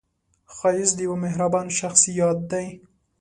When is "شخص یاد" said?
1.79-2.37